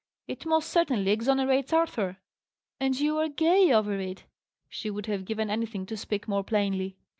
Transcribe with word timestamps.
It 0.27 0.47
most 0.47 0.67
certainly 0.69 1.11
exonerates 1.11 1.71
Arthur." 1.71 2.17
"And 2.79 2.99
you 2.99 3.19
are 3.19 3.29
gay 3.29 3.71
over 3.71 3.93
it!" 3.99 4.23
She 4.67 4.89
would 4.89 5.05
have 5.05 5.25
given 5.25 5.51
anything 5.51 5.85
to 5.85 5.95
speak 5.95 6.27
more 6.27 6.43
plainly. 6.43 6.97